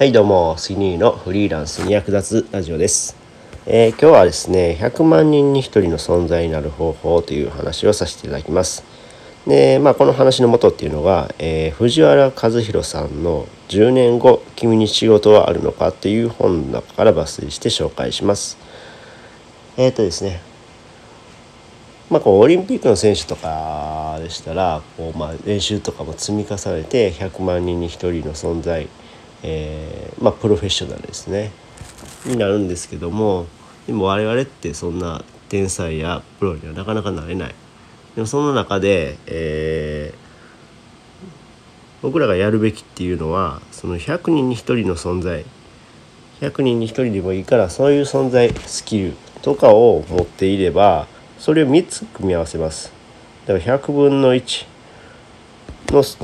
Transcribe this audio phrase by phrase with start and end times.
[0.00, 3.18] はいどうもスニーのフリーランスに役立つラジオです、
[3.66, 8.82] えー、今日はですね100万人に1人の存在になる方法という話をさせていただきます。
[9.46, 18.56] でまあこの話の元っていうのが、えー、藤原和弘さんの「10年後君に仕事はあるのか」っていう本の中から抜粋して紹介します。
[19.76, 20.40] えっ、ー、とですね
[22.08, 28.88] まあ、こうオリンピックの選手とかでしたらこう、ま、練習とかも積み重ねて100万人に1人の存在
[29.42, 31.52] えー、まあプロフェッショナルですね。
[32.26, 33.46] になるんですけども
[33.86, 37.54] でも我々ってそんな天才やプロにはなかなかなれない。
[38.14, 40.18] でもその中で、えー、
[42.02, 45.44] 僕らがやるべきっていうのはその100人に1人の存在。
[46.40, 51.06] 100人に1人でもいいからそういう存在スキルとかを持っていれば
[51.38, 52.92] それを3つ組み合わせます。
[53.46, 54.66] だから100分の1
[55.88, 56.18] のス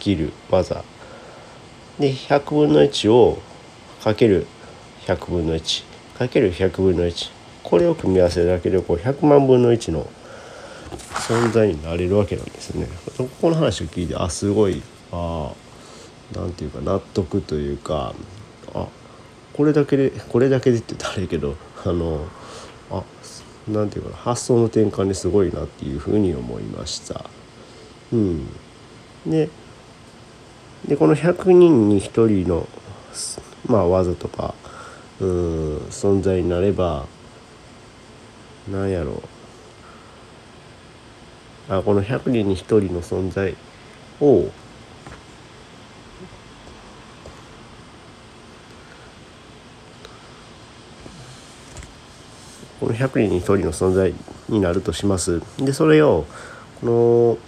[0.00, 0.82] キル技。
[1.98, 3.38] で100分の1を
[4.02, 4.46] かける
[5.06, 5.84] 100分の1
[6.18, 7.30] かける100分の1
[7.62, 10.06] これを組み合わせるだけでこう100万分の1の
[11.14, 12.86] 存在になれるわけなんですね。
[13.16, 14.82] ここの話を聞いてあすごい
[15.12, 15.52] あ
[16.34, 18.14] なんていうか納得というか
[18.74, 18.86] あ
[19.52, 22.26] これだけでこれだけでって言ったらあれけどあの
[22.90, 23.02] あ
[23.68, 27.24] なんていうかな発想の転換ですごいなっていうふうに思いました。
[28.12, 28.46] うん、
[29.26, 29.48] で
[30.88, 32.68] でこの100人に1人の
[33.66, 34.54] まあ技とか
[35.20, 37.06] うん存在になれば
[38.70, 39.22] なんやろ
[41.70, 43.56] うあこの100人に1人の存在
[44.20, 44.50] を
[52.80, 54.12] この100人に1人の存在
[54.48, 55.40] になるとします。
[55.58, 56.26] でそれを
[56.80, 57.38] この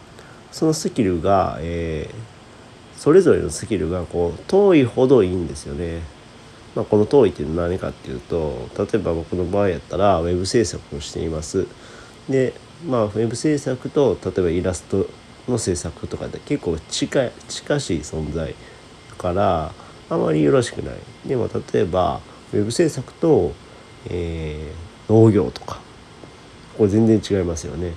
[0.50, 2.35] そのスキルが、えー、
[3.06, 6.00] それぞれのスキルがこう遠いほどいいんですよね。
[6.74, 11.68] まあ、この遠いっていうのは何かっていうと例えば僕の場合やったらウェブ制作をしています。
[12.28, 12.52] で
[12.84, 15.06] まあウェブ制作と例えばイラスト
[15.46, 18.56] の制作とかで結構近い近しい存在
[19.10, 19.72] だから
[20.10, 20.96] あまりよろしくない。
[21.28, 22.20] でも例えば
[22.52, 23.52] ウェブ制作と、
[24.10, 25.78] えー、農業とか
[26.76, 27.92] これ全然違いますよね。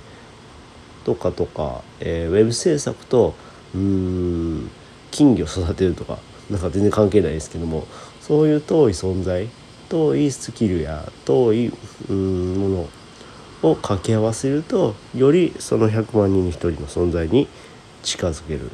[1.03, 3.33] とかとか、えー、ウェブ制作と
[3.73, 4.69] うん
[5.11, 6.17] 金魚育てるとか
[6.49, 7.87] なんか全然関係ないですけども
[8.21, 9.47] そういう遠い存在
[9.89, 11.73] 遠いスキルや遠い
[12.09, 12.89] うんもの
[13.71, 17.47] を掛け合わせるとよりその100万人に1人の存在に
[18.03, 18.73] 近づけるっ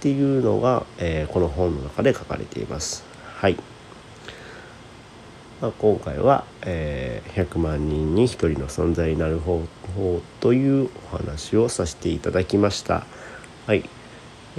[0.00, 3.04] ていうのが、えー、この本の中で書かれています。
[3.24, 3.56] はい
[5.60, 9.64] まあ、今回は、えー、100万人に1人の存在になる方
[9.96, 13.06] 法というお話をさせていただきました。
[13.66, 13.97] はい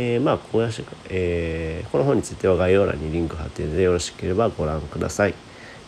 [0.01, 5.33] えー、まあこうやし、えー、この本については概要欄にリンク貼っているのでよろしければご覧ください。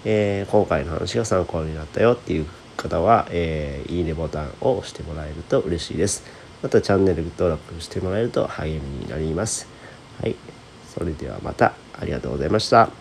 [0.04, 2.46] えー、今回の話が参考になったよっていう
[2.76, 6.26] 方は、えー、いいねボタンを押してもらえると嬉しいです。
[6.62, 9.70] またチャンネル登録してもらえると励みになります。
[10.22, 10.36] はい。
[10.94, 13.01] それではまたありがとうございました。